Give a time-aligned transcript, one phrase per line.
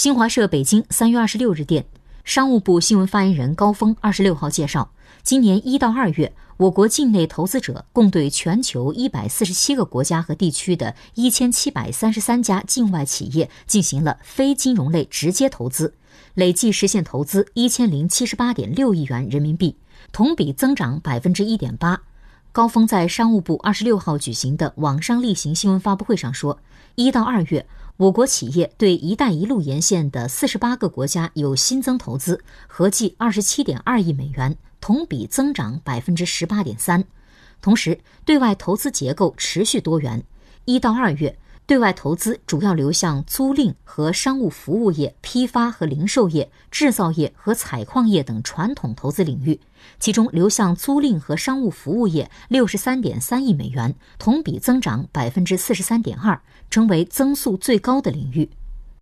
[0.00, 1.84] 新华社北京三月二十六日电，
[2.24, 4.92] 商务部新闻发言人高峰二十六号介绍，
[5.22, 15.92] 今年一到二月，我国境内投资者共对全球一百四十七个国家和地区的一千七百三十三家境外企业进行了非金融类直接投资，
[16.32, 19.76] 累计实现投资一千零七十八点六亿元人民币，
[20.12, 22.00] 同比增长百分之一点八。
[22.52, 26.58] 高峰在商务部二十六号举行的网上例行新闻发布会上说，
[26.94, 27.66] 一到二月。
[28.00, 37.04] 我国企业对“一带一路”沿线的四十八个国家有新增投资，合计二十七点二亿美元，同比增长百分之十八点三。
[37.60, 40.24] 同时，对外投资结构持续多元。
[40.64, 49.60] 一到二月，对外投资主要流向租赁和商务服务业、批发和零售业、制造业和采矿业等传统投资领域，
[49.98, 56.40] 其中流向租赁和商务服务业六十三点三亿美元，同比增长百分之四十三点二。
[56.70, 58.48] 成为增速最高的领域。